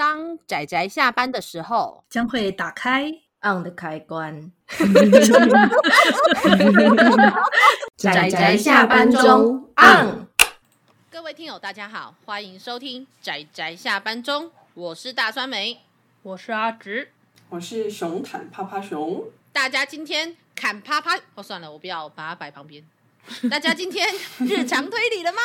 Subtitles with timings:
[0.00, 3.12] 当仔仔下班的时候，将会打开
[3.42, 4.50] on 的开关。
[7.98, 10.26] 仔仔下班中 on。
[11.10, 15.82] 各位听友，大家好，欢迎收听仔仔下班中，我是大酸梅，
[16.22, 17.10] 我是阿直，
[17.50, 19.24] 我是熊坦啪啪熊。
[19.52, 22.82] 大家今天砍啪啪哦，算了，我不要把它摆旁边。
[23.50, 24.08] 大家今天
[24.38, 25.40] 日常推理了吗？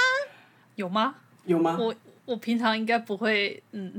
[0.76, 1.16] 有吗？
[1.44, 1.76] 有吗？
[1.78, 1.94] 我。
[2.26, 3.94] 我平常应该不会，嗯。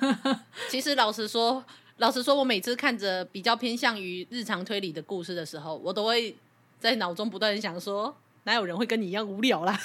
[0.70, 1.62] 其实老实说，
[1.98, 6.34] 老实说，我每次看着比较偏向于日常推理的故事的时候，我都会
[6.80, 9.78] 在脑中不断的想说，哪有人会跟你一样无聊啦？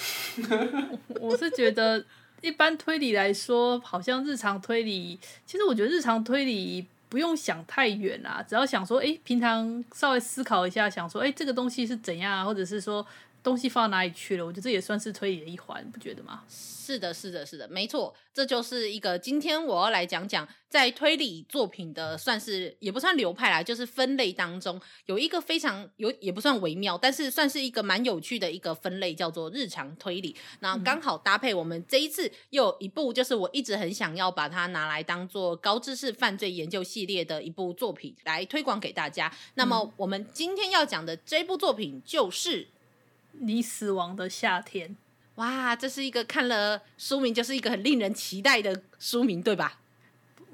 [1.20, 2.04] 我是觉得，
[2.41, 13.05] 一般推理来说，好像日常推理，其实我觉得日常推理不用想太远啊，只要想说，哎，平常稍微思考一下，想说，哎，这个东西是怎样，或者是说。
[13.43, 14.45] 东西放到哪里去了？
[14.45, 16.43] 我觉得这也算是推理的一环，不觉得吗？
[16.49, 30.35] 是的，是的，是的，没错，这就是一个今天我要来讲讲，在推理作品的算是也不算流派啦，就是分类当中有一个非常有也不算微妙，但是算是一个蛮有趣的一个分类，叫做日常推理。
[30.59, 39.34] 那刚好搭配我们这一次又有一部，就是我一直很想要把它拿来当做高知识犯罪研究系列的一部作品来推广给大家。
[39.55, 42.68] 那么我们今天要讲的这部作品就是。
[43.39, 44.95] 你死亡的夏天，
[45.35, 49.79] 哇，这是一个看了书名就是一个很令人期待的书名，对吧？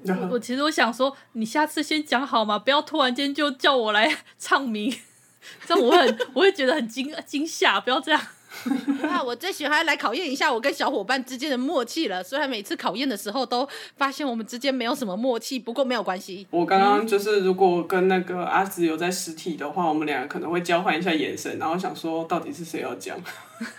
[0.04, 2.58] 我， 我其实我想说，你下次先讲好吗？
[2.58, 4.90] 不要突然间就叫我来 唱名，
[5.66, 8.20] 这样我会很我会觉得很惊惊吓，不要这样。
[9.08, 9.22] 啊！
[9.22, 12.22] 我最喜欢来考验一下我跟小伙伴之间的默契了。
[12.22, 16.46] 虽然每次考验的时候都发现我们之间没有什么默契，不过没有关系。
[16.50, 23.16] 我刚刚就是，如果跟那个阿紫有在实体的话，我们两个可能会交换一下眼神，然后想说到底是谁要讲。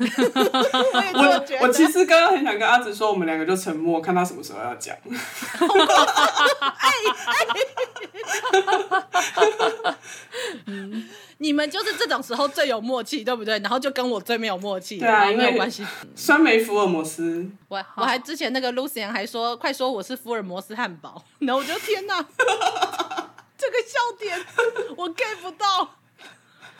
[1.13, 1.21] 我
[1.59, 4.95] 我，我其实刚刚很想跟阿紫说，我们两个就沉默，看他什么时候要讲。
[10.65, 11.09] 嗯。
[11.41, 13.57] 你们就是这种时候最有默契，对不对？
[13.59, 15.83] 然后就跟我最没有默契，对啊，没有关系。
[16.15, 22.23] 酸梅福尔摩斯，我我还之前那个 Lucian 还说，快说我是福尔摩斯汉堡，然后我就天哪，
[23.57, 24.39] 这个笑点
[24.95, 25.95] 我 get 不到。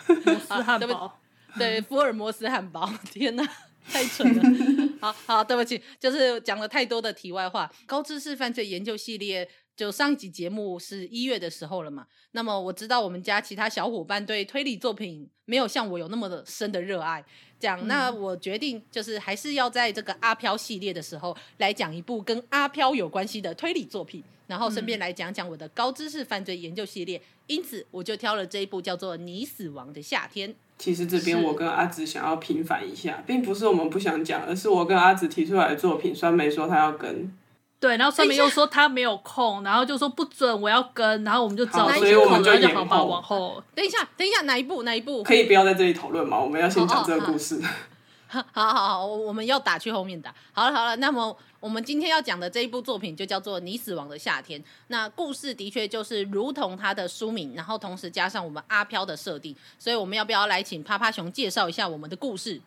[0.06, 1.18] 摩斯汉堡，
[1.58, 3.44] 对，福尔摩斯汉堡，天哪，
[3.86, 4.44] 太蠢了。
[5.02, 7.72] 好好，对不起，就是讲了太多的题外话。
[7.86, 9.48] 高知识犯罪研究系列。
[9.74, 17.24] 就上一集节目是一月的时候了嘛，那么我知道我们家其他小伙伴对推理作品没有像我有那么的深的热爱，
[17.60, 30.50] 这样，那我决定就是还是要在这个阿飘系列的时候来讲一部跟阿飘有关系的推理作品，然后顺便来讲讲我的高知识犯罪研究系列，因此我就挑了这一部叫做《你死亡的夏天》。
[30.82, 37.32] 其实这边我跟阿紫想要平反一下，并不是我们不想讲，而是我跟阿紫提出来的作品，酸梅说他要跟。
[37.80, 43.64] 对，然后酸梅又说他没有空，然后就说不准我要跟，然后我们就找，所以我们就好吧，往后。
[43.76, 44.82] 等一下，等一下，哪一部？
[44.82, 45.22] 哪一部？
[45.22, 46.40] 可以不要在这里讨论吗？
[46.40, 47.62] 我们要先讲这个故事。
[48.28, 50.34] 好好好，好，我们要打去后面打。
[50.52, 54.60] 好了好了，那么我们今天要讲的这一部作品就叫做《你死亡的夏天》。
[54.88, 62.60] 那故事的确就是如同它的书名，然后同时加上我们阿飘的设定，所以我们要不要来请趴趴熊介绍一下我们的故事？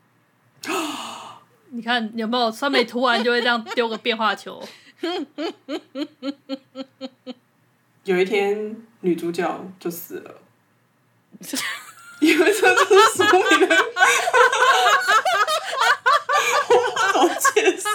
[1.70, 4.62] 你看有没有酸梅突然就会这样丢个变化球？
[8.04, 10.40] 有一天，女主角就死了。
[12.20, 12.84] 因为这是
[13.16, 13.76] 书名的，
[16.70, 17.90] 我不好介绍。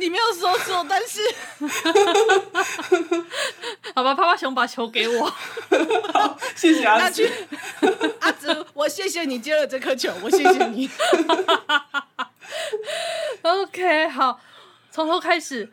[0.00, 1.20] 你没有说错，但是，
[3.94, 5.26] 好吧，泡泡熊把球给我。
[6.12, 7.30] 好，谢谢阿紫。
[8.20, 10.88] 阿紫，我谢谢你接了这颗球，我谢谢你。
[13.42, 14.40] OK，好，
[14.90, 15.70] 从头开始。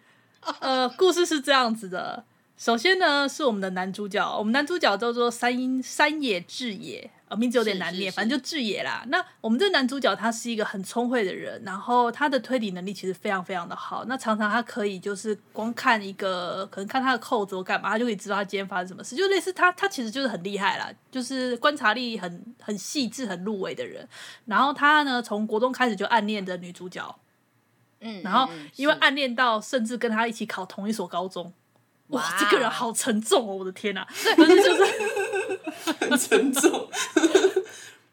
[0.60, 2.24] 呃，故事是这样子的。
[2.58, 9.04] 首先呢，是我们的男主角，我们男主角叫做山山野智也，呃，名字有点难念，反正就志野啦。
[9.08, 14.06] 那我们这男主角他是一个很聪慧的人，然后他的推理能力其实非常非常的好。
[14.06, 24.08] 那常常他可以就是光看一个，可能看他的扣子或干嘛，他就可以知道他今天发生什么事，就类似他，他其实就是很厉害啦，就是观察力很很细致、很入微的人。
[24.46, 27.20] 然后他呢，从国中开始就暗恋着女主角。
[28.00, 31.52] 嗯，然后因为暗恋到甚至跟他一起考同一所高中，
[32.08, 33.56] 哇，哇，这个人好沉重哦！
[33.56, 34.86] 我的天哪，对，就是
[36.00, 36.90] 很沉重。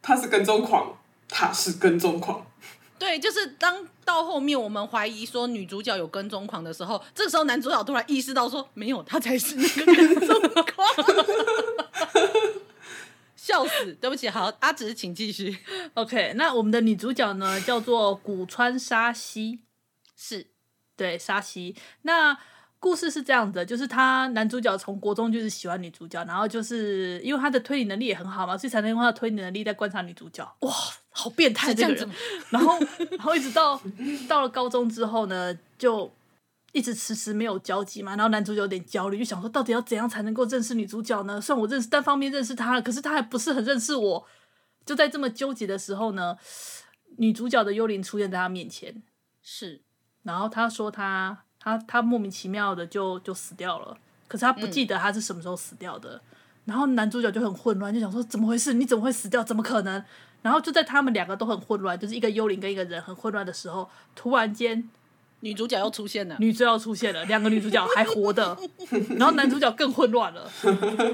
[0.02, 0.98] 他是跟踪狂，
[1.28, 2.46] 他是跟踪狂。
[2.98, 10.88] 对，就是当到后面我们怀疑说女主角有跟踪狂的时候，这个时候男主角突然意识到说没有，他才是那个跟踪狂。
[13.36, 13.92] 笑死！
[14.00, 15.58] 对不起，好，阿直，请继续。
[15.92, 19.60] OK，那我们的女主角呢，叫做古川沙希。
[20.16, 20.46] 是，
[20.96, 21.76] 对沙希。
[22.02, 22.38] 那
[22.84, 30.44] 故事是这样的，就是他男主角从国中就是喜欢女主角，然后就是因为他的推理能力也很好嘛，所以才能用他的推理能力在观察女主角。
[30.60, 30.70] 哇，
[31.08, 32.10] 好变态这个人！
[32.50, 32.78] 然后，
[33.12, 33.80] 然后一直到
[34.28, 36.12] 到了高中之后呢，就。
[36.76, 41.40] 一直迟迟没有交集嘛，然后男主角有点焦虑，就想说到底要怎样才能够认识女主角呢？
[41.40, 44.26] 虽然我认识单方面认识她了，可是她还不是很认识我。
[44.84, 46.36] 就在这么纠结的时候呢，
[47.18, 49.04] 女主角的幽灵出现在他面前，
[49.40, 49.82] 是，
[50.24, 53.96] 然后他说他他他莫名其妙的就就死掉了，
[54.28, 56.16] 可是他不记得他是什么时候死掉的。
[56.16, 56.20] 嗯、
[56.66, 58.74] 然后男主角就很混乱，就想说怎么回事？
[58.74, 59.42] 你怎么会死掉？
[59.42, 60.04] 怎么可能？
[60.42, 64.88] 然后就在他们两个都很混乱，就是一个幽灵跟一个人很混乱的时候，突然间。
[65.40, 68.56] 女主角又出现了，女主角出现了，两个女主角还活的，
[69.18, 70.50] 然后男主角更混乱了。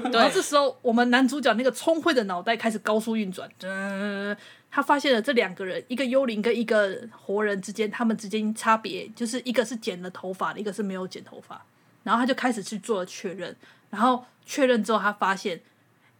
[0.09, 4.33] 然后这时候，我们男主角那个聪慧的脑袋开始高速运转，嗯，
[4.71, 11.63] 他发现了这两个人，一个幽灵跟一个活人之间，他们之间差别就是一个是剪了头发的，一个是没有剪头发。
[12.03, 13.55] 然后他就开始去做了确认，
[13.89, 15.61] 然后确认之后，他发现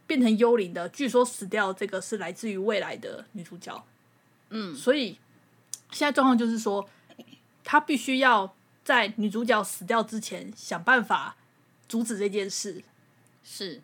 [0.06, 3.84] 变成幽灵的，据说死掉这个是来自于未来的女主角。
[4.50, 5.18] 嗯，所以
[5.90, 6.88] 现在状况就是说。
[7.64, 11.36] 他必须要在女主角死掉之前想办法
[11.88, 12.82] 阻止这件事。
[13.44, 13.80] 是，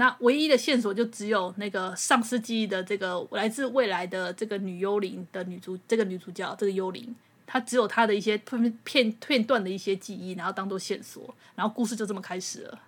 [0.00, 7.14] 那唯一的线索就只有那个丧失记忆的这个来自未来的这个女幽灵的女主，这个女主角这个幽灵，
[7.46, 12.78] 她只有她的一些片片片段的一些记忆，然后当做线索，然后故事就这么开始了。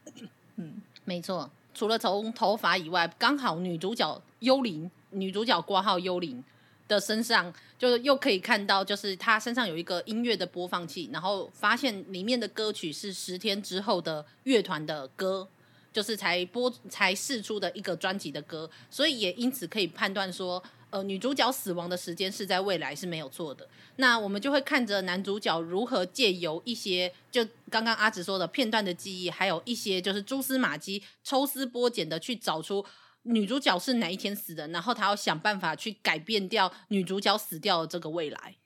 [0.56, 6.43] 嗯，没错，除了从头发以外，刚好女主角幽灵，女主角挂号幽灵。
[6.88, 15.49] 的身上，就是又可以看到，就是他身上有一个音乐的播放器，然后发现里面的歌曲是十天之后的乐团的歌，
[15.93, 23.69] 就是才播才试出的一个专辑的歌，所以也因此可以判断说，呃，女主角死亡的时间是在未来是没有错的。
[23.97, 32.85] 那我们就会看着男主角如何借由一些，就刚刚阿紫说的片段的记忆，还有一些就是蛛丝马迹，抽丝剥茧的去找出。
[33.25, 34.67] 女主角是哪一天死的？
[34.69, 38.56] 然后他要想办法去改变掉女主角死掉的这个未来。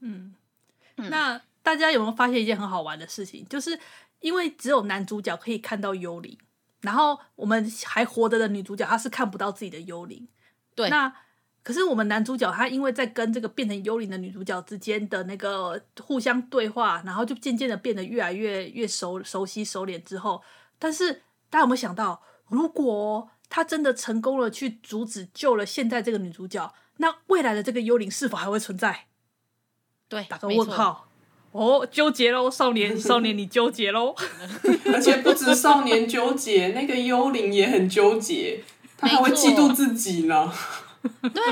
[0.00, 0.34] 嗯，
[0.96, 3.42] 那大家有没有发现一件很好玩的事情？
[3.48, 3.80] 就是
[4.20, 6.36] 因为只有男主角可以看到幽灵，
[6.82, 10.28] 然后我们还活着的女主角她是看不到自己的幽灵。
[10.74, 11.12] 对，那
[11.62, 20.42] 可是我们男主角他因为在跟这个变成幽灵的女主角之间的那个互相对话，然后就渐渐的变得越来越越熟熟悉熟练之后，
[20.78, 26.74] 但是大家有没有想到，如果他真的成功了，去阻止救了现在这个女主角。
[26.96, 29.06] 那未来的这个幽灵是否还会存在？
[30.08, 31.08] 对，打个问号。
[31.52, 34.14] 哦，纠结喽，少年， 少年，你纠结喽。
[34.92, 38.64] 而且不止少年纠结，那个幽灵也很纠结，
[38.98, 40.50] 他还会嫉妒自己呢。
[41.34, 41.42] 对，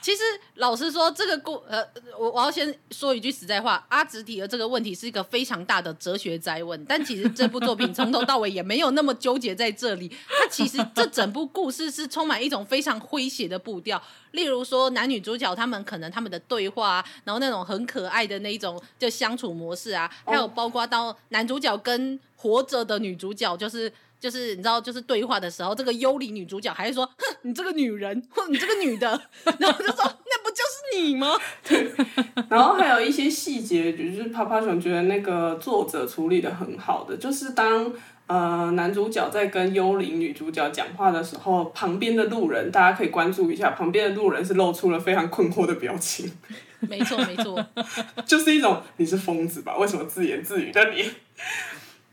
[0.00, 0.22] 其实
[0.54, 1.84] 老实说，这个故呃，
[2.18, 6.84] 我我要先说一句实在话，阿直提的这个问题是一个非常大的哲学哉问。
[6.84, 10.08] 但其实这部作品从头到尾也没有那么纠结在这里。
[10.28, 14.00] 它其实这整部故事是充满一种非常诙谐的步调。
[14.30, 23.92] 例如说，男女主角他们可能他们的对话啊，然后那种很可爱的那一种就相处模式啊，还有包括到男主角跟活着的女主角就是。
[24.22, 29.08] 就是你知道，就是对话的时候，这个幽灵女主角还是说：“哼，你这个女人，哼，你这个女的。
[29.58, 31.36] ”然后就说：“那不就是你吗？”
[31.68, 31.90] 对。
[32.48, 37.92] 然后还有一些细节，就是泡泡熊觉得那个作者处理的很好的，就是当
[38.28, 46.30] 呃男主角在跟幽灵女主角讲话的时候，旁边的路人大家可以关注一下，旁边的路人是露出了非常困惑的表情。
[46.78, 47.66] 没错，没错，
[48.24, 49.76] 就是一种你是疯子吧？
[49.78, 51.10] 为什么自言自语的你？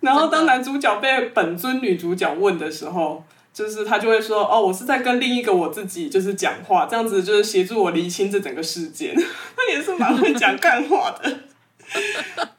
[0.02, 9.14] 然后当男主角被本尊女主角问的时候，就是他就会说：“哦，我是在跟另一个我自己就是讲话，这样子就是协助我厘清这整个事件。
[9.58, 11.40] ”他也是蛮会讲干话的，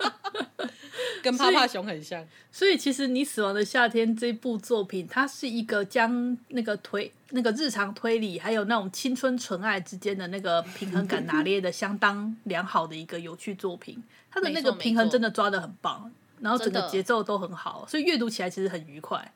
[1.23, 2.23] 跟趴趴熊很像。
[2.53, 14.03] 所以其实你死亡的夏天这部作品，它是一个将那个推那个日常推理还有那种青春纯爱之间的那个平衡感拿捏的相当良好的一个有趣作品。
[14.31, 16.11] 它的那个平衡真的抓的很棒。
[16.41, 19.35] 然后整个节奏都很好，所以阅读起来其实很愉快。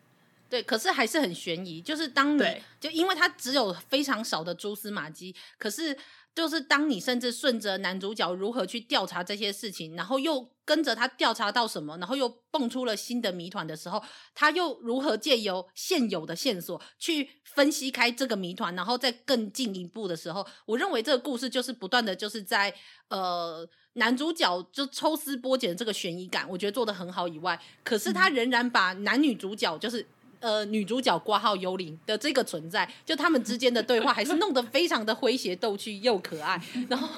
[0.49, 1.81] 对，可是还是很悬疑。
[1.81, 5.97] 就是当你就因为它只有非常少的蛛丝马迹，可是
[6.35, 14.01] 就是当你甚至顺着男主角如何去调查这些事情，然后又跟着他调查到什么，然后又蹦出了新的谜团的时候，
[14.35, 22.73] 他又如何借由现有的线索去分析开这个谜团，然后再更进一步的时候，我认为这个故事就是不断的就是在
[23.09, 23.69] 呃。
[23.95, 27.27] 男主角就抽丝剥茧的这个悬疑感，我觉得做的很好。
[27.27, 30.05] 以外，可是他仍然把男女主角，就是
[30.41, 36.61] 呃女主角挂号幽灵的这个存在，就他们之间的对话，还是弄得非常的诙谐逗趣又可爱。
[36.89, 37.09] 然后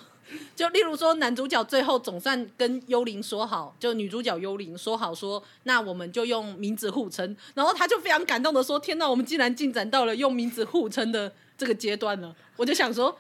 [0.55, 7.37] 就例如说，男主角最后总算跟幽灵说好，就女主角幽灵说好说，那我们就用名字互称。
[7.55, 13.17] 然后他就非常感动的说：“天哪，我们竟然进展到了用名字互称的这个阶段了。”我就想说，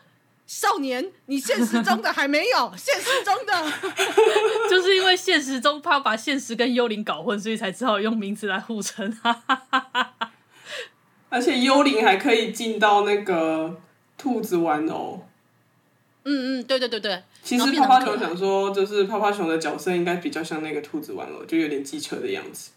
[0.46, 3.72] 少年，你现实中的还没有， 现实中的，
[4.70, 9.12] 就是因为现实中怕把现实跟幽灵搞混，所以才只好用名字来互称。
[11.28, 13.80] 而且幽灵还可以进到那个
[14.16, 15.26] 兔子玩偶。
[16.24, 17.22] 嗯嗯，对对对对。
[17.42, 22.70] 其实泡泡熊想说，就是泡泡熊的角色应该比较像那个兔子玩偶，就有点机车的样子。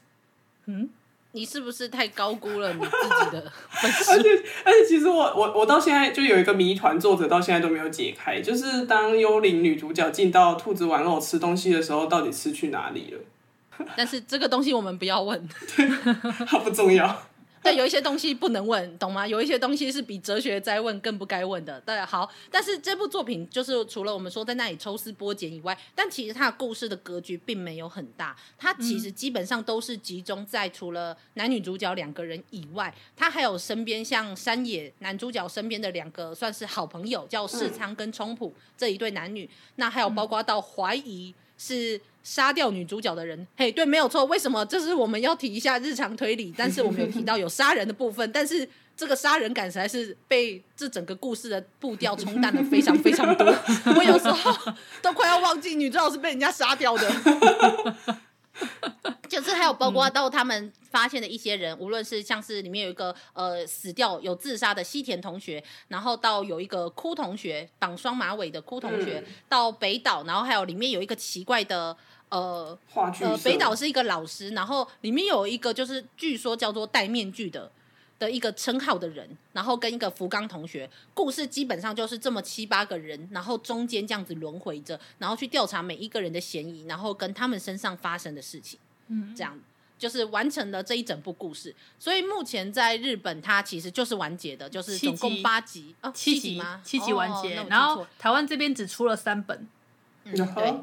[0.65, 0.89] 嗯，
[1.31, 2.89] 你是不是太高估了你自
[3.25, 4.11] 己的 本事？
[4.11, 4.29] 而且
[4.63, 13.85] 而且，其实我我我到现在就有一个谜团，作者到现在都没有解开，就是当幽灵女主角进到兔子玩偶吃东西的时候，到底吃去哪里了？
[13.95, 15.47] 但是这个东西我们不要问，
[16.47, 17.28] 它不重要。
[17.61, 19.27] 对，有一些东西不能问，懂吗？
[19.27, 21.79] 有一些东西是比哲学再问更不该问的。
[21.81, 28.35] 对，好，但是这部作品就是除了我们说在那里抽丝剥茧以外，但其实它的故事的格局并没有很大。
[28.57, 39.49] 它其实基本上都是集中在除了男女主角两个人以外，它还有身边像山野男主角身边的两个算是好朋友，叫世昌跟冲普这一对男女。
[39.75, 41.99] 那还有包括到怀疑是。
[42.23, 44.25] 杀掉女主角的人，嘿，对，没有错。
[44.25, 44.65] 为什么？
[44.65, 53.47] 这是我们要提一下日常推理，但是我们有提到有杀人的部分，但是这个杀人感实在是被这整个故事的步调冲淡的非常非常多。
[53.95, 57.09] 我有时候都快要忘记女主角是被人家杀掉的。
[59.29, 71.95] 就是还有包括到他们发现的一些人，嗯、无论是像是里面有一个呃死掉有自杀的西田同学，然后到有一个哭同学绑双马尾的哭同学，嗯、到北岛，然后还有里面有一个奇怪的
[72.29, 72.77] 呃
[73.21, 77.71] 呃北岛是一个老师，然后里面有一个就是据说叫做戴面具的。
[78.19, 88.77] 的一个称号的人，然后跟一个福冈同学，故事基本上就是这么七八个人，然后中间这样子轮回着，然后去调查每一个人的嫌疑，然后跟他们身上发生的事情，
[89.07, 89.57] 嗯，这样
[89.99, 91.75] 就是完成了这一整部故事。
[91.99, 96.81] 所以目前在日本，它其实就是完结的，就是总共八集啊，七集吗？
[96.83, 99.67] 七集完结，哦、然后台湾这边只出了三本，
[100.23, 100.73] 嗯，对，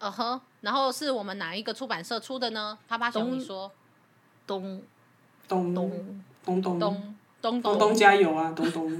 [0.00, 2.76] 嗯哼，然后是我们哪一个出版社出的呢？
[2.86, 3.72] 啪啪熊，你说，
[4.46, 4.82] 东
[5.48, 6.20] 东东。
[6.42, 8.50] 东东东东东东加油啊！
[8.56, 8.90] 东东，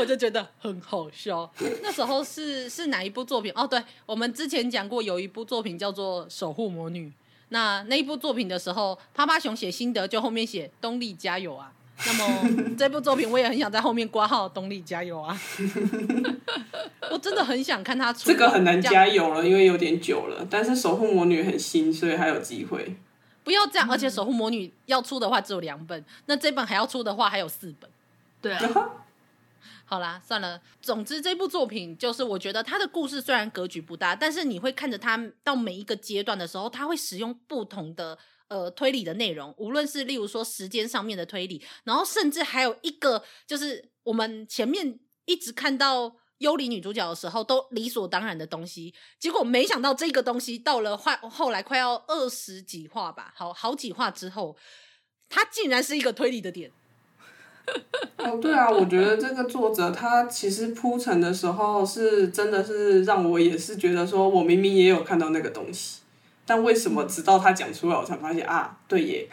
[0.00, 1.50] 我就觉得很好笑。
[1.82, 3.52] 那时候是是哪一部作品？
[3.54, 7.08] 哦，对，我们之前讲过有一部作品叫做《守护魔女》。
[7.50, 11.72] 那那一部作品的时候，趴趴熊写心得就后面写“东丽加油啊”。
[12.06, 15.38] 那么这部作品我也很想在后面挂号“东丽加油啊”。
[17.10, 18.30] 我真的很想看他出。
[18.30, 20.46] 这个很难加油了，因为有点久了。
[20.48, 22.96] 但是《守护魔女》很新，所以还有机会。
[23.44, 27.90] 不要这样，而且守护魔女要出的话只有两本，那这本还要出的话还有四本。
[28.40, 28.90] 对啊，
[29.90, 30.62] 好啦，算了。
[30.80, 38.16] 总之这部作品就是我觉得它的故事虽然格局不大，但是你会看着它到每一个阶段的时候，它会使用不同的
[38.46, 46.14] 呃推理的内容，无论是例如说时间上面的推理，然后甚至还有一个就是我们前面一直看到。
[46.38, 54.56] 幽灵女主角的时候都理所当然的东西，结果没想到这个东西到了后后来快要二十几话吧，好好几话之后，
[55.28, 56.72] 它竟然是一个推理的点。
[58.18, 66.00] 哦，对啊，我觉得这个作者他其实铺陈的时候是真的是让我也是觉得说，我明明也有看到那个东西，
[66.44, 69.28] 但为什么直到他讲出来，我才发现啊，对耶。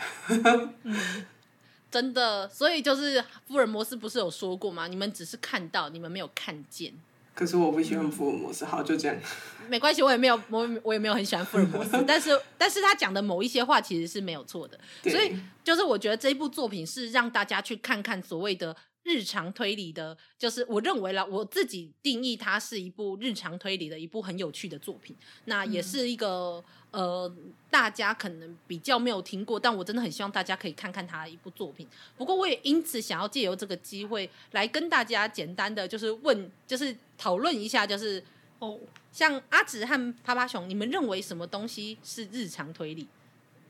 [1.90, 4.88] 真的，所以就是福尔摩斯不是有说过吗？
[4.88, 6.94] 你们只是看到，你们没有看见。
[7.38, 9.16] 可是我不喜欢福尔摩斯，好，就这样。
[9.70, 18.76] 没关系，我也没有，我我也没有很喜欢福尔摩斯， 但是但是他讲的某一些话其实是没有错的，所以就是我觉得这一部作品是让大家去看看所谓的。
[19.08, 25.16] 日常推理的，就是我认为了，我自己定义它是一部日常推理的一部很有趣的作品。
[25.46, 26.62] 那也是一个、
[26.92, 27.36] 嗯、呃，
[27.72, 31.88] 大家可能比较没有听过，但我真的很希望大家可以看看它的一部作品。
[32.18, 38.22] 不过我也因此想要借由这个机会来跟大家简单的就是问，就是讨论一下，就是
[38.60, 38.78] 哦，
[39.14, 43.08] 像阿紫和趴趴熊，你们认为什么东西是日常推理？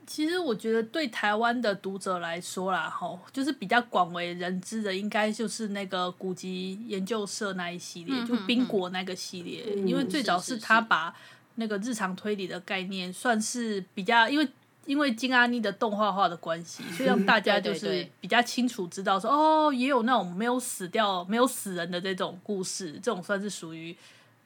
[0.07, 11.13] 其实我觉得对台湾的读者来说啦，吼，就是比较广为人知的，应该就是那个古籍研究社那一系列，就冰果那个系列，嗯、因为最早是他把
[11.55, 14.47] 那个日常推理的概念，算是比较，因为
[14.85, 23.93] 因为金阿妮的动画化的关系，所以让大家就是比较清楚知道说，哦，也有那种没有死掉、没有死人的这种故事，这种算是属于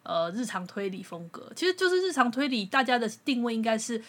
[0.02, 1.52] 呃日常推理风格。
[1.56, 4.04] 其实就是日常推理，大家的定位应该是。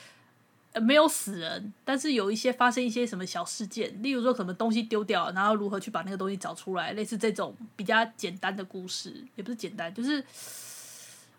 [0.73, 10.25] 呃没有死人，但是有一些发生一些什么小事件，例如说什么东西丢掉，然后如何去把那个东西找出来，类似这种比较简单的故事，也不是简单，就是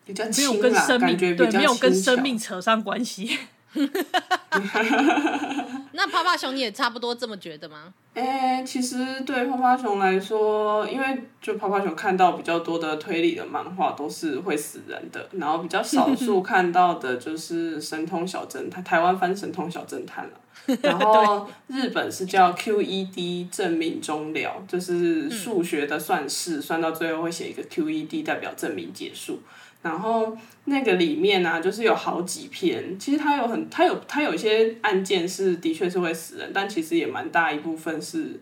[0.06, 3.40] 比较没有跟生命对，没有跟生命扯上关系。
[5.94, 7.94] 那趴趴熊你也差不多这么觉得吗？
[8.16, 29.40] 哎、欸，其实对泡泡熊来说，因为就泡泡熊看到比较多的推理的漫画都是会死人的，然后比较少数看到的就是神通小侦探，台湾翻神通小侦探了， 然后日本是叫 QED 证明终了，就是数学的算式，算到最后会写一个 QED 代表证明结束。
[29.84, 38.40] 然后那个里面呢、啊，就是有好几篇，其实它有很，它有它有一些案件是的确是会死人，但其实也蛮大一部分是，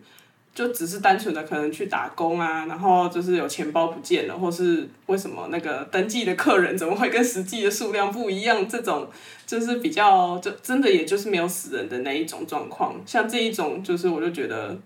[0.54, 9.10] 就只是单纯的可能去打工啊，然后就是有钱包不见了，或是为什么那个登记的客人怎么会跟实际的数量不一样，这种
[9.44, 14.78] 就是比较就真的也就是没有死人的那一种状况，像这一种就是我就觉得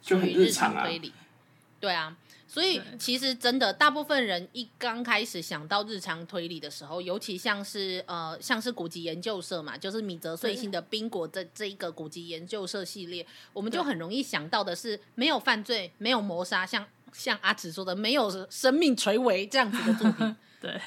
[0.00, 0.86] 就很日常啊，
[1.78, 2.16] 对啊。
[2.52, 20.36] 所以其实真的，大部分人一刚开始想到日常推理的时候，尤其像是呃，像是古籍研究社嘛，就是米泽最新的冰果这这一个古籍研究社系列，我们就很容易想到的是没有犯罪、没有谋杀，像像阿紫说的，没有生命垂危这样子的作品。
[20.62, 20.80] 对。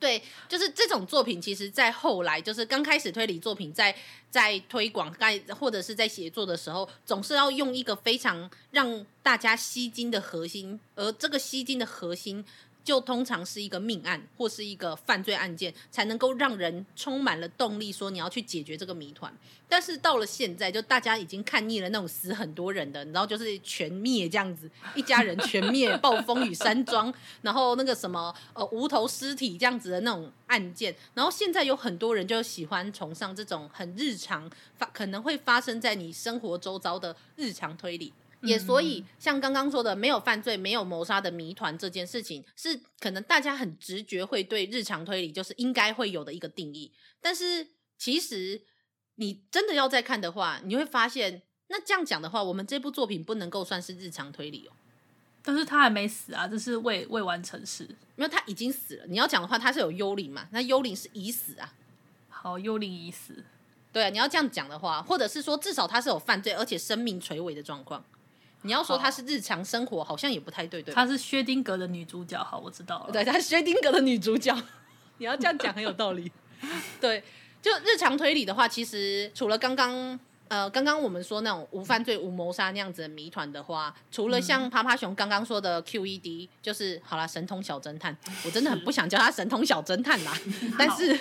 [0.00, 3.96] 对，就是这种作品，其实，在后来，就是刚开始推理作品在
[4.28, 12.44] 在推广，在或者是在写作的时候，总是要用一个非常让大家吸睛的核心，而这个吸睛的核心。
[12.84, 19.34] 就通常是一个命案或是一个犯罪案件，才能够让人充满了动力，说你要去解决这个谜团。
[19.66, 30.94] 但是到了现在，就大家已经看腻了那种死很多人的，然后就是全灭这样子，一家人全灭，暴风雨山庄，然后那个什么呃无头尸体这样子的那种案件。
[31.14, 38.12] 然后现在有很多人就喜欢崇尚这种很日常发可能会发生在你生活周遭的日常推理。
[38.44, 46.92] 也所以，像刚刚说的，没有犯罪、没有谋杀的谜团这件事情，是可能大家很直觉会对日常推理就是应该会有的一个定义。
[47.20, 48.62] 但是，其实
[49.16, 54.72] 你真的要再看的话，你会发现，那这样讲的话，我们这部作品不能够算是日常推理哦。
[55.42, 57.84] 但是他还没死啊，这是未未完成事，
[58.16, 59.06] 因为他已经死了。
[59.06, 60.48] 你要讲的话，他是有幽灵嘛？
[60.52, 61.74] 那幽灵是已死啊。
[62.28, 63.44] 好，幽灵已死。
[63.92, 68.04] 对啊，你要这样讲的话，或者是说，至少他是有犯罪，而且生命垂危的状况。
[68.64, 71.02] 你要说她是日常生活，好像也不太对，对吧？
[71.02, 73.12] 她是薛丁格的女主角，好，我知道了。
[73.12, 74.54] 对，她是薛丁格的女主角。
[75.18, 76.32] 你要这样讲很有道理。
[77.00, 77.22] 对，
[77.62, 90.36] 就日常推理的话，其实除了刚刚呃，刚刚我们说那种无犯罪、无谋杀那样子的谜团的话，除了像趴趴熊刚刚说的 QED，就是好啦，神通小侦探，我真的很不想叫他神通小侦探啦，
[90.78, 91.18] 但是。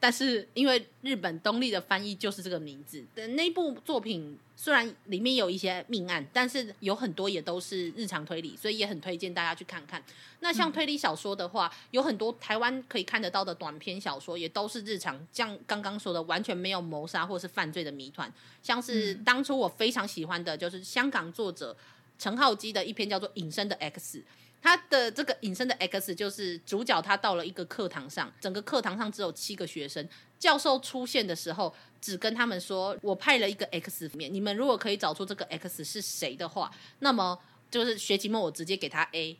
[0.00, 10.00] 但是因为日本东立的翻译就是这个名字的那部作品，虽然里面有一些命案，但是有很多也都是日常推理，所以也很推荐大家去看看。
[10.38, 18.32] 那像推理小说的话，有很多台湾可以看得到的短篇小说，也都是日常，像刚刚说的完全没有谋杀或是犯罪的谜团，
[18.62, 21.76] 像是当初我非常喜欢的就是香港作者
[22.20, 24.18] 陈浩基的一篇叫做《隐身的 X》。
[24.60, 30.06] 他的这个隐身的 X 就是主角，他到了一个课堂上，整个课堂上只有七个学生。
[30.38, 37.38] 教授出现的时候，只跟他们说：“我派了一个 X 面，你们如果可以找出这个 X 是谁的话，那么
[37.70, 39.36] 就是学期末我直接给他 A。”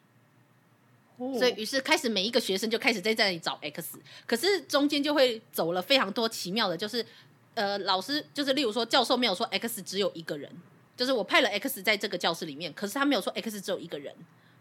[1.37, 7.05] 所以于是开始每一个学生就开始在这里找 X，可是中间就会走了非常多奇妙的，就是
[7.55, 10.49] 呃，老师就是例如说教授没有说 X 只有一个人，
[10.97, 14.15] 就是我派了 X 在这个教室里面，可是他没有说 X 只有一个人。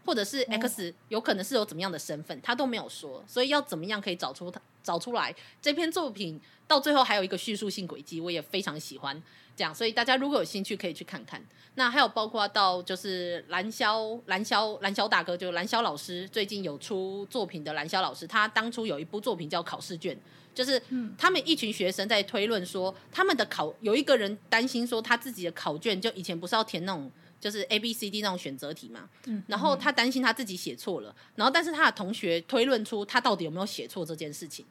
[0.08, 5.34] 或者是 X 有可能是有怎么样的身份，他都没有说，所以要怎么样可以找出他找出来？
[5.60, 9.22] 这篇作品到最后还有一个叙述性轨迹，我也非常喜欢
[9.54, 11.44] 这样，所以大家如果有兴趣可以去看看。
[11.74, 20.16] 那还有包括到就是蓝霄蓝霄蓝霄大哥，就蓝霄老师最近有出作品的蓝霄老师，他当初有一部作品叫《考试卷》，
[20.54, 20.82] 就是
[21.18, 27.12] 他们一群学生在推论说，他们的考有一个人担心说他自己的考卷就以前不是要填那种。
[27.40, 29.08] 就是 A B C D 那种选择题嘛，
[29.46, 34.66] 然后他担心他自己写错了，然后但是他的同学推论出他到底有没有写错这件事情，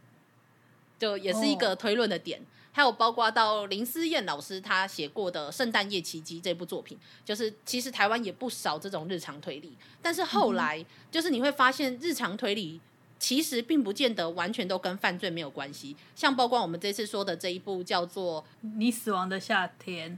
[0.99, 2.41] 就也是一个推论的点。
[2.73, 12.79] 还有包括到林思燕老师他写过的《圣诞夜奇迹》这部作品，就是其实台湾也不少这种日常推理，但是后来就是你会发现日常推理
[13.17, 18.43] 其实并不见得完全都跟犯罪没有关系，像包括我们这次说的这一部叫做
[18.77, 20.11] 《你死亡的夏天》。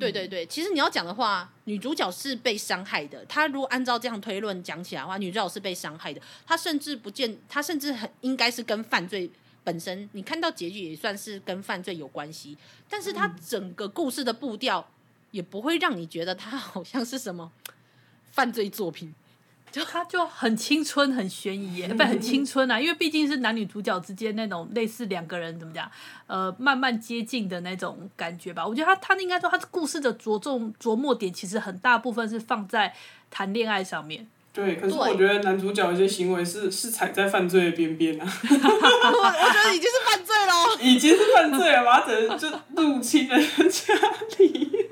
[0.00, 3.24] 对对对，其实你要讲的话，女主角是被伤害的。
[3.26, 6.20] 她如果按照这样推论讲起来的话，女主角是被伤害的。
[6.46, 9.30] 她甚至不见，她甚至很应该是跟犯罪
[9.62, 12.56] 本身你看到结局也算是跟犯罪有关系，
[12.88, 14.88] 但是她整个故事的步调
[15.30, 17.52] 也不会让你觉得她好像是什么
[18.32, 19.14] 犯罪作品。
[19.70, 25.90] 就他就很青春，很悬疑耶，不很青春啊，因为毕竟是男女主角之间那种类似两个人怎么讲，
[26.26, 28.66] 呃，慢慢接近的那种感觉吧。
[28.66, 32.92] 我觉得他他应该说他故事的着重琢磨点，其实很大部分是放在
[33.30, 34.26] 谈恋爱上面。
[34.52, 38.26] 对，可是我觉得男主角一些行为是是踩在犯罪的边边啊。
[38.42, 40.52] 我我觉得已经是犯罪了。
[40.82, 42.04] 已经是犯罪了吧？
[42.04, 43.94] 只能就入侵人家
[44.38, 44.88] 里。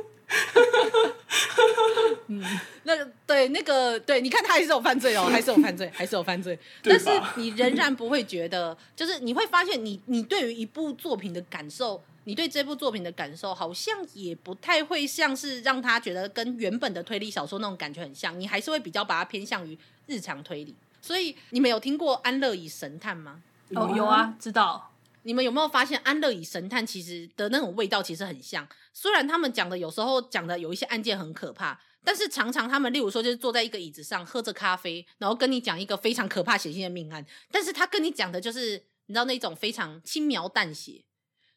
[2.28, 2.42] 嗯，
[2.84, 6.58] 那个对，那个对，你看他还是有犯罪哦，还是有犯罪，还是有犯罪。
[6.82, 20.74] 但是你仍然不会觉得，就是你会发现你，你你对于一部作品的感受，你对这部作品的感受，好像也不太会像是让他觉得跟原本的推理小说那种感觉很像，你还是会比较把它偏向于日常推理。
[21.00, 23.40] 所以你们有听过安乐椅神探吗？
[23.74, 24.87] 哦，有啊，知道。
[25.22, 28.66] 你们有没有发现安乐椅神探其实的那种味道其实很像？
[28.92, 41.04] 虽然他们讲的有时候讲的有一些案件很可怕，但是常常他们例如说就是坐在一个椅子上喝着咖啡，然后跟你讲一个非常可怕血腥的命案，但是他跟你讲的就是你知道那种非常轻描淡写，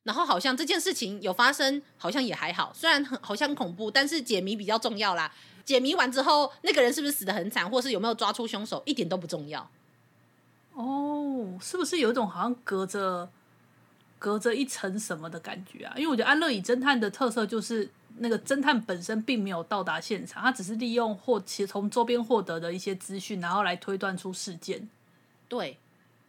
[0.03, 5.33] 然后好像这件事情有发生，好像也还好，虽然很好像恐怖，但是解谜比较重要啦。
[5.63, 9.69] 解谜完之后，那个人是不是死得很惨，或是有没有抓出凶手，一点都不重要。
[10.73, 13.29] 哦，是不是有一种好像隔着？
[14.21, 15.95] 隔着一层什么的感觉啊？
[15.97, 24.87] 因为我觉得安乐椅侦探的特色就是那个侦探本身并没有到达现场，他只是利用或其实从周边获得的一些资讯，然后来推断出事件。
[25.49, 25.75] 对，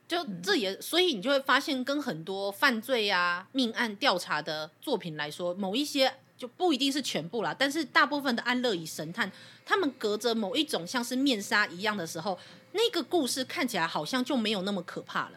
[0.08, 9.30] 就这也，所以你就会发现，跟很多犯罪啊、命案调查的作品来说，某一些就不一定是全部啦，但是大部分的安乐椅神探，
[9.66, 12.38] 他们隔着某一种像是面纱一样的时候，
[12.72, 15.32] 那个故事看起来好像就没有那么可怕了。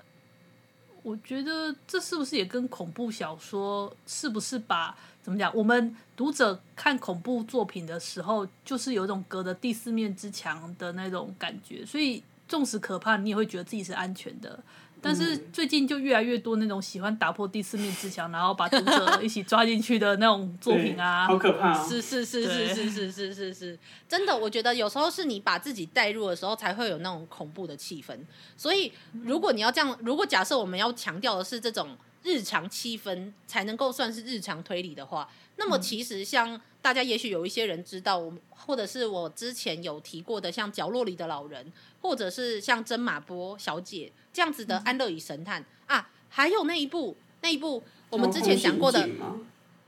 [1.05, 5.55] 我觉得这是不是也跟恐怖小说是不是把怎么讲？
[5.55, 14.59] 我们读者看恐怖作品的时候，就是有种隔着第四面之墙的那种感觉，所以纵使可怕，你也会觉得自己是安全的。
[15.05, 21.87] 但是最近就越来越多那种喜欢打破第四面之墙，然后把读者一起抓进去的那种作品啊，好可怕哦！
[21.87, 28.17] 是是是是是是是是是，真的，我觉得有时候是你把自己带入的时候，才会有那种恐怖的气氛。
[28.57, 28.91] 所以
[29.23, 44.11] 如果你要这样，如果假设我们要强调的是这种日常七分才能够算是日常推理的话，那么其实像大家也许有一些人知道，我或者是我之前有提过的，像角落里的老人，或者是像真马波小姐。
[44.33, 45.63] 这样子的安乐椅神探。
[45.85, 49.07] 啊，还有那一部那一部我们之前讲过的，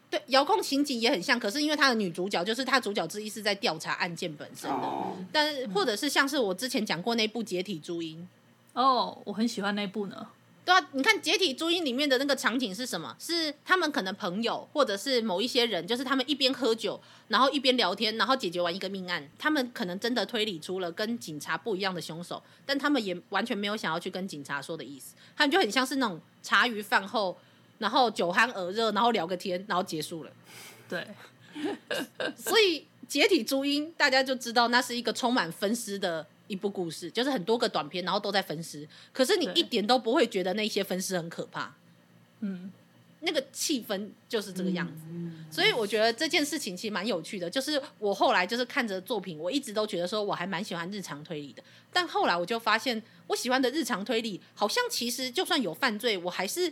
[0.09, 8.25] 对，遥控刑警也很像，可是因为它的女主角就是他主角之一是在调查案件本身的，哦、但是或者是像是我之前讲过那部解体朱茵，
[8.73, 10.27] 哦，我很喜欢那部呢。
[10.67, 13.15] 对啊，你看《解体朱茵》里面的那个场景是什么？
[13.17, 19.25] 是他们可能朋友，或者是某一些人，就是他们一边喝酒，然后一边聊天，然后解决完一个命案。
[19.39, 25.15] 他们可能真的推理出了跟警察不一样的凶手，但他们也完全没有想要去跟警察说的意思。
[25.37, 27.37] 他们就很像是那种茶余饭后，
[27.77, 30.31] 然后酒酣耳热，然后聊个天，然后结束了。
[30.89, 31.07] 对，
[32.35, 36.27] 所以《解体朱茵》大家就知道那是一个充满分尸的。
[36.47, 41.73] 一部故事就是很多个短片，然后都在分尸，可是你一点都不会觉得那些分尸很可怕，
[42.41, 42.71] 嗯，
[43.21, 47.49] 那个气氛就是这个样子，嗯、所以我觉得这件事情其实蛮有趣的。
[47.49, 56.71] 就是我后来就是看着作品，我一直都觉得说我还蛮喜欢日常推理的，但后来我就发现，我喜欢的日常推理好像其实就算有犯罪，我还是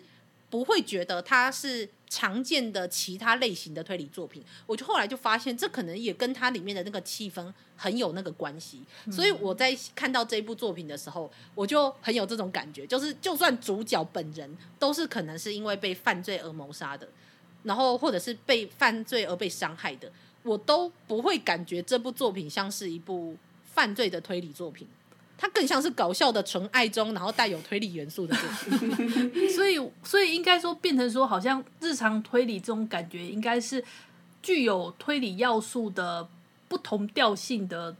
[0.55, 1.89] 不会觉得它是。
[2.07, 8.79] 常见的其他类型的推理作品，我就后来就发现，这可能也跟它里面的那个气氛很有那个关系。
[9.11, 17.09] 所以我在看到这一部作品的时候，我就很有这种感觉，就是就算主角本人都是可能是因为被犯罪而谋杀的，
[17.63, 20.09] 然后或者是被犯罪而被伤害的，
[20.43, 24.87] 我都不会感觉这部作品像是一部犯罪的推理作品。
[25.37, 29.51] 它更像是搞笑的纯爱中，然后带有推理元素的故事。
[29.53, 33.83] 所以，所以应该说变成说，好像日常推理这种感觉，应该是
[34.41, 36.27] 具有推理要素的
[36.69, 37.93] 不同调性的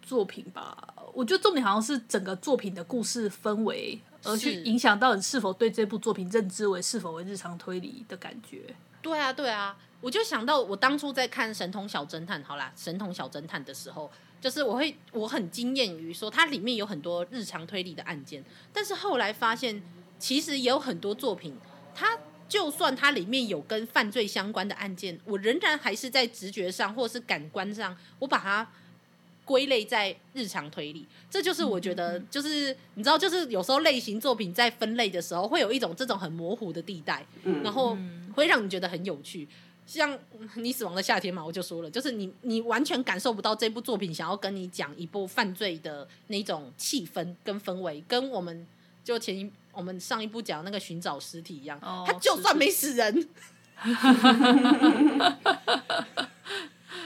[0.00, 0.94] 作品吧。
[1.12, 8.74] 我觉得重点好像是整个作品的故事氛围，而去影响到你是否对这部作品认知为是否为日常推理的感觉。
[9.02, 14.10] 对啊，对啊，我就想到我当初在看《神童小侦探》好啦，《神童小侦探》的时候。
[14.40, 19.82] 就是我会我很惊艳于说它里面有很多日常推理的案件，但是后来发现
[20.18, 21.56] 其实也有很多作品，
[21.94, 28.66] 它就算它里面有跟犯罪相关的案件，我仍然还是在直觉上或是感官上，我把它
[29.44, 31.06] 归类在日常推理。
[31.30, 37.26] 这就是我觉得，就是你知道，就是有时候类型作品在分类的时候，会有一种这种很模糊的地带，
[37.62, 37.96] 然后
[38.34, 39.46] 会让你觉得很有趣。
[39.88, 40.12] 像
[40.56, 48.66] 《你死亡的夏天》嘛，我就说了，就是你你完全感受不到这部作品想要跟你讲一部犯罪的那种气氛跟氛围，跟我们
[49.02, 53.28] 就前一我们上一部讲那个寻找尸体一样，哦、他就算没死人，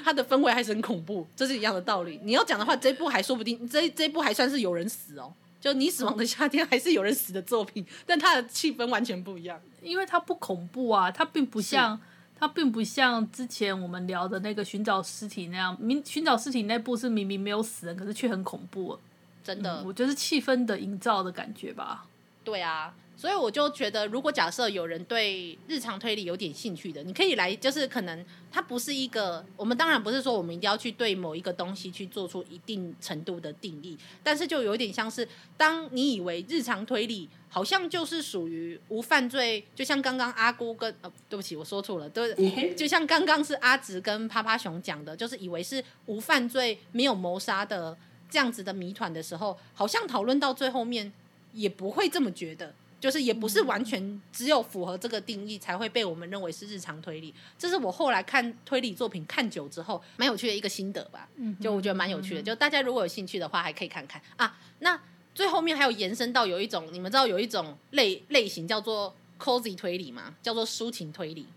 [0.02, 2.18] 他的氛围还是很恐怖，这是一样的道理。
[2.24, 5.32] 你要讲的话，这部还说不定，这这部还算是有人死哦。
[5.60, 12.00] 就《你死亡的夏天》还是有人死的作品，但它的气氛完全不一样，因为它不恐怖啊，它并不像。
[12.42, 18.98] 它并不像之前我们聊的那个寻找尸体那样，明寻找尸体那部是明明没有死人，可是却很恐怖，
[19.44, 19.80] 真的。
[19.80, 22.04] 嗯，我觉得是气氛的营造的感觉吧。
[22.42, 22.92] 对啊。
[23.22, 47.96] 所以我就觉得，如果假设有人对日常推理有点兴趣的，你可以来，就是可能它不是一个，我们当然不是说我们一定要去对某一个东西去做出一定程度的定义，但是就有点像是，当你以为日常推理好像就是属于无犯罪，就像刚刚阿姑跟呃，对不起，我说错了，对，就像刚刚是阿直跟趴趴熊讲的，就是以为是无犯罪、没有谋杀的
[48.28, 51.12] 这样子的谜团的时候，好像讨论到最后面
[51.52, 52.74] 也不会这么觉得。
[53.02, 61.28] 就是也不是完全只有符合这个定义才会被我们认为是日常推理，这是我后来看推理作品看久之后蛮有趣的一个心得吧。
[61.60, 64.56] 就我觉得蛮有趣的，就大家如果有兴趣的话，还可以看看啊。
[64.78, 64.96] 那
[65.34, 70.36] 最后面还有延伸到有一种，你们知道有一种类类型叫做 cozy 推理吗？
[70.40, 71.48] 叫做抒情推理，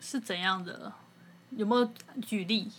[0.00, 0.92] 是怎样的？
[1.56, 1.92] 有没有
[2.24, 2.70] 举例？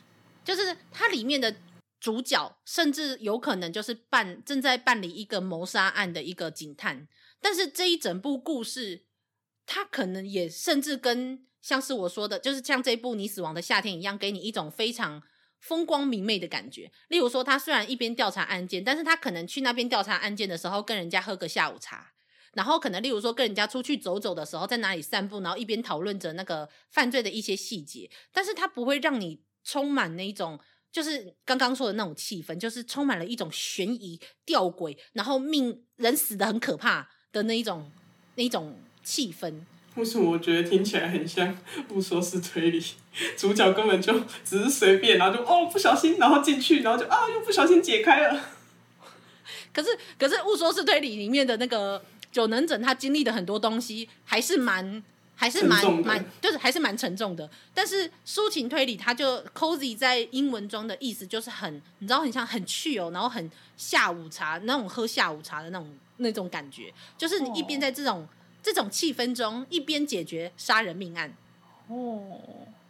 [0.46, 1.54] 就是它里面的
[2.00, 7.06] 主角甚至有可能就是办正在办理一个谋杀案的一个警探。
[7.46, 9.06] 但是这一整部故事，
[9.68, 15.22] 它可能也甚至跟像是我说的，就是像这部《你死亡的夏天》一样，给你一种非常
[15.60, 16.92] 风光明媚的感觉。
[17.10, 22.14] 例如说，他虽然一边调查案件，但是他可能去那边调查案件的时候，跟人家喝个下午茶，
[22.54, 28.10] 然后可能例如说跟人家出去走走的时候，在哪里散步，然后一边讨论着那个犯罪的一些细节。
[28.34, 30.60] 但是他不会让你充满那种，
[30.92, 37.12] 就是刚刚说的那种气氛，就是充满了一种悬疑、吊诡，然后命人死得很可怕。
[37.36, 37.92] 的那一种
[38.36, 39.54] 那一种气氛，
[39.96, 41.58] 为什么我觉得听起来很像
[41.90, 42.82] 不说是推理，
[43.36, 48.42] 主角根本就只是随便，然后就哦不小心，然后进去，然后就啊又不小心解开了。
[49.74, 55.04] 可是可是误说是推理里面的那个九能整，他经历的很多东西还是蛮
[55.36, 57.50] 还是蛮蛮就是还是蛮沉重的。
[57.74, 65.94] 但是抒情推理，它就 cozy 在英文中的意思就是很你知道很像很 chill 然后很下午茶那种喝下午茶的那种。
[66.18, 68.28] 那种感觉，就是你一边在这种、oh.
[68.64, 71.36] 这种气氛中，一边解决杀人命案，
[71.88, 72.40] 哦，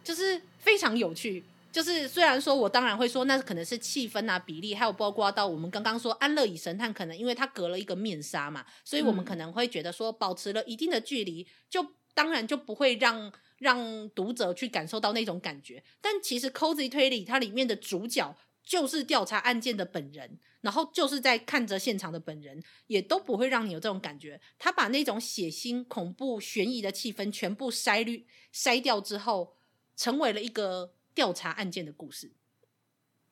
[0.02, 1.44] 就是非常有趣。
[1.72, 15.82] 就是虽然说我当然会说，那可能是气氛啊、比例，还有包括到我们刚刚说安乐椅神探，可能因为他隔了一个面纱嘛，所以我们可能会觉得说，保持了一定的距离，就当然就不会让让读者去感受到那种感觉。
[16.00, 18.34] 但其实 Cozy 推理它里面的主角
[18.66, 20.38] 就是调查案件的本人。
[20.62, 24.40] 然后就是在看着现场的本人，也都不会让你有这种感觉。
[24.58, 29.54] 他把那种血腥、恐怖、悬疑的气氛全部筛滤、筛掉之后，
[29.94, 32.32] 成为了一个调查案件的故事。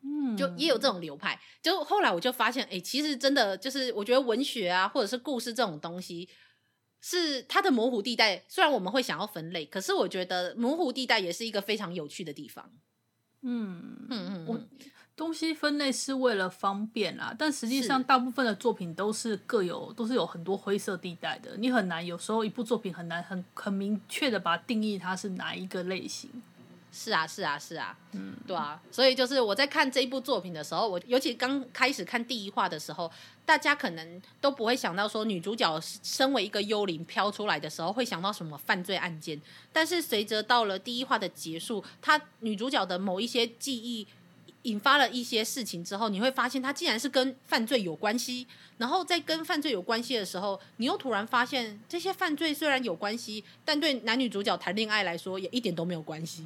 [0.03, 1.41] 嗯，就也有这种流派。
[1.61, 6.29] 就后来我就发现，哎，其实真的就是，我觉得文学啊，或者是故事这种东西，
[7.01, 8.45] 是它的模糊地带。
[8.47, 12.71] 虽然我们会想要分类，可是我觉得模糊地带也是一个非常有趣的地方。
[13.43, 14.61] 嗯嗯嗯，我。
[15.17, 26.31] 东西分类是为了方便啦，但实际上大部分的作品都是各有都是有很多灰色地带的，你很难有时候一部作品很难很很明确的把它定义它是哪一个类型。
[26.97, 33.11] 是啊是啊是啊，嗯，对啊，所以就是我在看这一部作品的时候，我尤其刚开始看第一话的时候，
[33.45, 39.41] 大家可能都不会想到说女主角身为一个幽灵飘出来的时候会想到什么犯罪案件，
[39.73, 44.07] 但是随着到了第一话的结束，她女主角的某一些记忆。
[44.65, 48.47] 引发了一些事情之后，你会发现它竟然是跟犯罪有关系。
[48.77, 56.45] 然后在跟犯罪有关系的时候，你又突然发现这些犯罪虽然有关系，但对男女主角谈恋爱来说也一点都没有关系。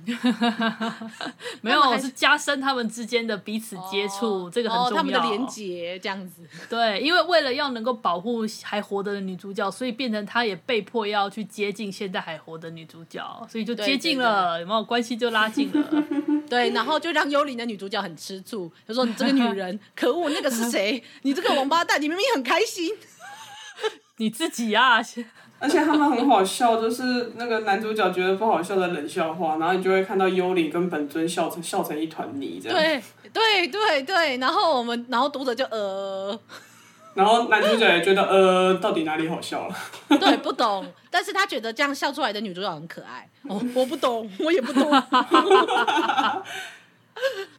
[1.63, 4.91] 没有，是加深他们之间的彼此接触，哦、这个很重要。
[4.91, 6.43] 哦、他们的连结这样子。
[6.69, 16.05] 对，因为为了要能够保护还活着的女主角，所以变成他也被迫要去接近现在还活的女主角，所以就接近了，有没有关系就拉近了。
[16.51, 21.03] 对，然后就让幽灵的女主角很吃醋，他说：“你这个女人， 可恶，那个是谁？
[21.23, 22.91] 你这个王八蛋，你明明很开心，
[24.19, 25.01] 你自己啊，
[25.61, 32.79] 而且他们很好笑，就是那个男主角觉得不好笑的冷笑话，然后你就会看到幽灵跟本尊笑成笑成一团泥这样。
[32.79, 36.39] 对对对对，然后我们然后读者就呃，
[37.15, 39.75] 然后男主角也觉得呃，到底哪里好笑了？
[40.19, 43.29] 对，不懂，但是他觉得这样笑出来的女主角很可爱。
[43.43, 44.89] 哦，我不懂，我也不懂。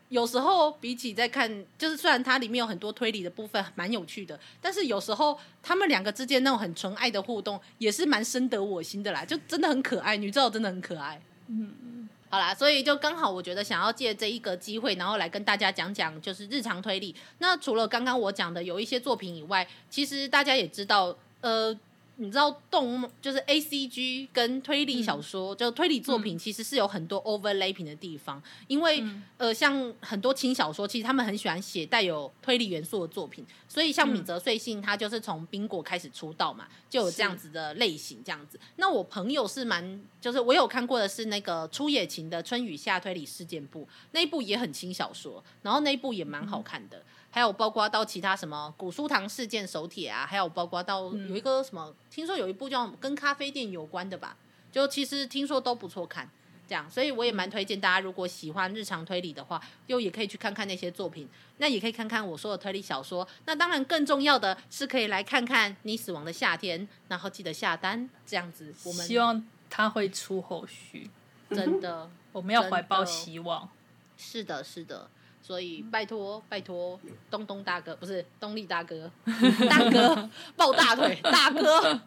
[0.10, 11.22] 有时候比起在看，就是虽然它里面有很多推理的部分蛮有趣的，但是有时候他们两个之间那种很纯爱的互动也是蛮深得我心的啦，就真的很可爱，女主角真的很可爱。
[11.48, 17.16] 嗯，好啦，所以就刚好我觉得想要借这一个机会，然后来跟大家讲讲就是日常推理。
[17.38, 21.78] 那除了刚刚我讲的有一些作品以外，其实大家也知道，呃。
[22.22, 38.60] 你知道动就是 A C G 跟推理小说，嗯、就推理作品其实是有很多 overlapping 的地方，嗯、因为、嗯、呃，像很多轻小说，其实他们很喜欢写带有推理元素的作品，所以像米泽穗信，他就是从冰果开始出道嘛，就有这样子的类型这样子。
[38.76, 46.98] 那我朋友是蛮，就是我有看过的是那个出野晴的《春雨下推理事件簿》，那一部也很轻小说，然后那一部也蛮好看的。
[46.98, 54.36] 嗯还有包括到其他什么古书堂事件手帖啊，还有包括到有一个什么，嗯、听说有一部叫跟咖啡店有关的吧，
[54.72, 56.30] 就其实听说都不错看，
[56.68, 71.10] 这样，所以我也蛮推荐大家，如果喜欢日常推理的话，又也可以去看看那些作品，那也可以看看我说的推理小说，那当然更重要的是可以来看看你死亡的夏天，然后记得下单，这样子，我们希望他会出后续，
[71.52, 73.70] 真的，嗯、我们要怀抱希望，
[74.18, 75.10] 是的，是的。
[75.42, 77.00] 所以拜托拜托
[77.32, 79.10] 东东大哥，不是东力大哥，
[79.68, 82.00] 大哥抱大腿， 大哥，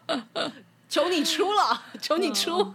[0.87, 2.73] 求你出了，求你出，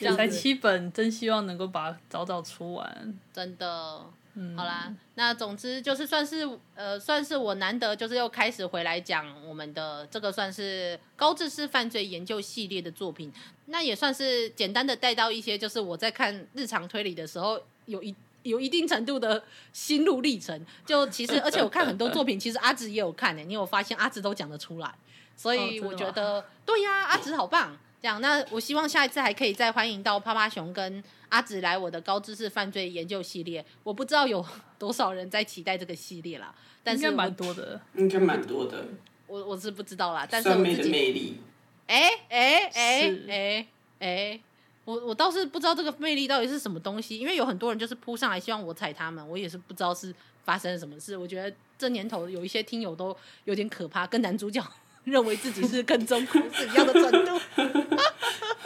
[0.00, 4.00] 这才七本，真希望能够把它早早出完，真的，
[4.34, 13.30] 嗯，好啦，那总之就是算是呃，算是我难得就是又开始回来讲我们的这个算是高智识犯罪研究系列的作品，
[13.66, 18.14] 那也算是简单的带到一些，就是我在看日常推理的时候有一。
[18.48, 24.94] 有一定程度的心路历程，就其实，而且我看很多作品，其实阿直也有看诶、欸，你有发现阿直都讲得出来，
[25.36, 27.76] 所以我觉得，哦、对呀、啊，阿直好棒。
[28.00, 33.64] 这样，那我希望下一次还可以再欢迎到趴趴熊跟阿紫来我的高知识犯罪研究系列。
[33.82, 34.44] 我不知道有
[34.78, 36.54] 多少人在期待这个系列啦，
[36.84, 38.84] 但是应该蛮多的，应该蛮多的。
[39.26, 41.40] 我我是不知道啦，但是我自己魅力，
[41.86, 43.66] 哎哎哎哎
[43.98, 44.40] 哎。
[44.86, 51.16] 我我倒是不知道这个魅力到底是什么东西，因为有很多人就是扑上来希望我踩他们，我也是不知道是发生了什么事。
[51.16, 54.64] 我觉得这年头有一些听友都有点可怕，跟男主角
[55.02, 57.40] 认为自己是跟踪狂是一样的程度，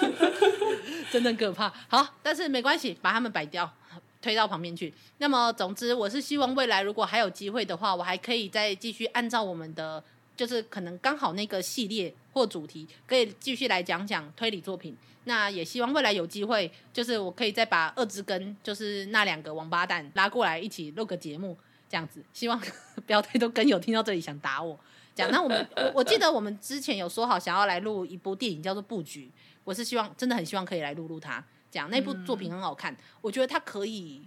[1.10, 1.72] 真的可怕。
[1.88, 3.72] 好，但是没关系，把他们摆掉，
[4.20, 4.92] 推到旁边去。
[5.18, 10.04] 那么总之，我是希望未来如果还有机会的话，我还可以再继续按照我们的，
[10.40, 14.96] 就是可能刚好那个系列或主题，可以继续来讲讲推理作品。
[15.24, 21.54] 那也希望未来有机会，就是我可以再把二之根，就是那两个王八蛋拉过来一起录个节目，
[21.90, 22.24] 这样子。
[22.32, 22.58] 希望
[23.04, 24.80] 不要太多根友听到这里想打我。
[25.14, 29.26] 讲，那我们我我记得我们之前有说好想要来录一部电影叫做《布局》，
[29.62, 31.44] 我是希望真的很希望可以来录录它。
[31.70, 34.22] 这样，那部作品很好看，我觉得它可以，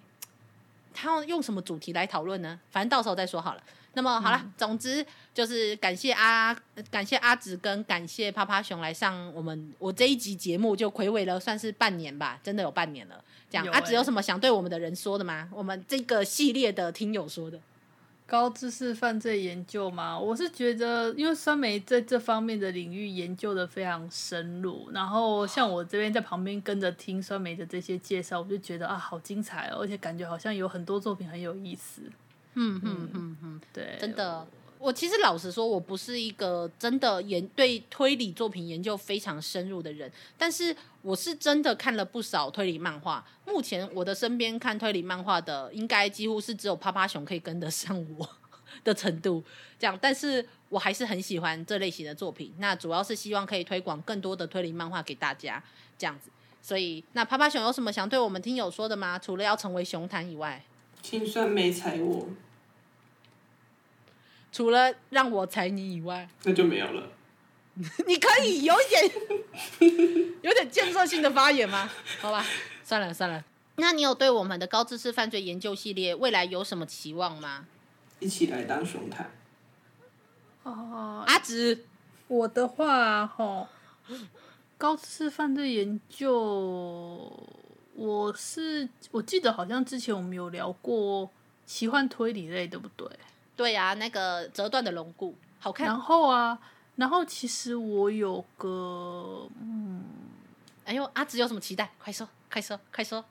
[0.94, 2.60] 它要用什么主题来讨论呢？
[2.70, 3.64] 反正到时候再说好了。
[3.96, 6.56] 那么好了，嗯、总之就是感谢阿
[6.90, 13.24] 感谢阿紫跟感谢趴趴熊来上我们我这一集节目，就睽违了算是半年吧，真的有半年了。
[13.50, 15.48] 这样、欸、阿紫有什么想对我们的人说的吗？
[15.54, 17.60] 我们这个系列的听友说的
[18.26, 20.18] 高知识犯罪研究吗？
[20.18, 32.02] 我是觉得，因为酸梅在这方面的领域研究的非常深入，然后像我这边在旁边跟着听酸梅的这些介绍，我就觉得啊，好精彩哦，而且感觉好像有很多作品很有意思。
[32.56, 34.46] 嗯嗯嗯嗯，对，真的，
[34.78, 43.26] 我其实老实说，我不是一个真的研对推理作品研究非常深入的人，但是我是真的看了不少推理漫画。
[43.46, 48.30] 目前我的身边看推理漫画的，应该几乎是只有趴趴熊可以跟得上我
[48.84, 49.44] 的程度，
[49.80, 49.98] 这样。
[50.02, 55.64] 但是我还是很喜欢这类型的作品，那主要是希望可以推广更多的推理漫画给大家，
[55.98, 56.30] 这样子。
[56.62, 59.20] 所以，那趴趴熊有什么想对我们听友说的吗？
[59.20, 60.64] 除了要成为熊坛以外？
[61.04, 62.28] 心酸没踩我，
[64.52, 67.12] 除了让我踩你以外，那就没有了。
[68.08, 69.12] 你可以有点
[70.42, 71.90] 有点建设性的发言吗？
[72.20, 72.44] 好吧，
[72.84, 73.44] 算了算了。
[73.76, 77.68] 那你有对我们的高知识犯罪研究系列未来有什么期望吗？
[78.20, 79.32] 一起来当熊探。
[80.64, 81.86] 哦，阿直，
[82.28, 83.68] 我的话吼，
[84.78, 87.63] 高知识犯罪研究。
[87.96, 91.30] 我是我记得好像之前我们有聊过
[91.66, 93.08] 奇幻推理类，对不对？
[93.56, 95.86] 对呀、啊，那个折断的龙骨好看。
[95.86, 96.58] 然后啊，
[96.96, 100.04] 然后其实我有个，嗯，
[100.86, 101.92] 哎呦，阿紫有什么期待？
[102.00, 103.24] 快说，快说，快说！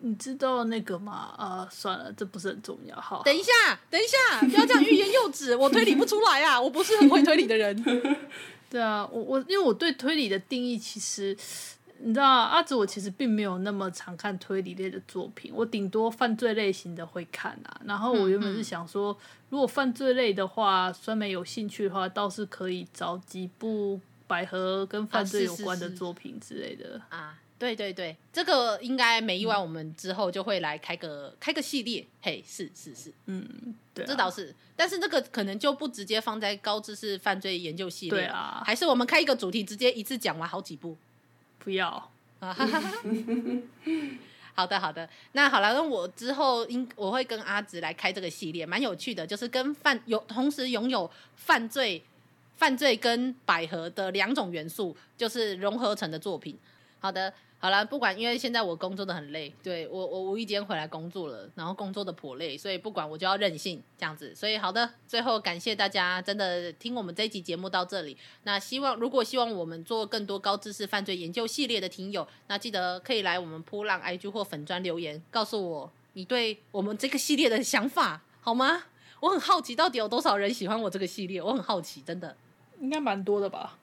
[0.00, 1.34] 你知道那个吗？
[1.36, 2.94] 啊，算了，这不是很重要。
[3.00, 3.52] 好，等一下，
[3.90, 7.84] 等一下，不要这样欲言又止，我推理不出来啊，我不是很会推理的人。
[8.70, 11.36] 对啊，我我因为我对推理的定义，其实
[12.00, 17.80] 你知道，阿紫我其实并没有那么常看推理类的作品，我顶多犯罪类型的会看啊。
[17.84, 26.88] 然后我原本是想说，嗯嗯如果犯罪类的话，酸梅有兴趣的话，倒是可以找几部百合跟犯罪有关的作品之类的啊。
[26.88, 32.06] 是是是啊对对对，这个应该没意外，我们之后就会来开个、嗯、开个系列。
[32.22, 33.44] 嘿，是是是，嗯，
[33.92, 34.54] 对、啊，这倒是。
[34.76, 40.96] 但是这个可能就不直接放在高知识犯罪研究系列，对啊，还是我们开一个主题，直接一次讲完好几部。
[41.68, 42.10] 不要
[42.40, 42.56] 啊！
[44.54, 52.02] 好的好的，那好了，那我之后应我会跟阿直来开这个系列，蛮有趣的，就是跟犯有同时拥有犯罪、
[52.56, 56.58] 犯罪跟百合的两种元素，就是融合成的作品。
[57.00, 57.30] 好的。
[57.60, 64.32] 好了，不管，因为现在我工作的很累，对，我我无意间回来工作了，然后工作的颇累，所以不管我就要任性这样子。
[64.32, 68.16] 所以好的，最后感谢大家真的听我们这一集节目到这里。
[68.44, 78.84] 那希望如果希望我们做更多高知识犯罪研究系列的听友，那记得可以来我们噗浪 IG 或粉专留言，告诉我你对我们这个系列的想法，好吗？
[79.18, 82.36] 我很好奇到底有多少人喜欢我这个系列，我很好奇，真的
[82.78, 83.76] 应该蛮多的吧。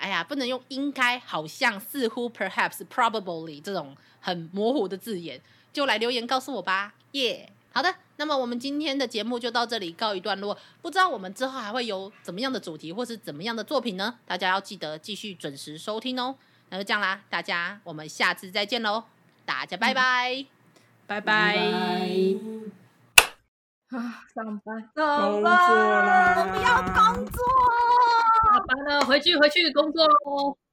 [0.00, 5.40] 哎呀，不能用应该、好像、似乎、perhaps、probably 这种很模糊的字眼，
[5.72, 7.52] 就来留言告诉我吧，耶、yeah！
[7.72, 10.58] 好的，那么我们今天的节目就到这里告一段落。
[10.82, 14.18] 不知道我们之后还会有怎么样的主题或是怎么样的作品呢？
[14.26, 16.34] 大家要记得继续准时收听哦。
[16.70, 19.04] 那就这样啦，大家我们下次再见喽，
[19.44, 20.46] 大家拜拜，嗯、
[21.06, 21.56] 拜拜。
[23.90, 27.42] 啊，上班，工作啦，我不要工作。
[28.70, 30.60] 完了，回去回去工作喽。